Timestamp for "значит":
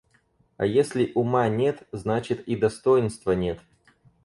1.91-2.47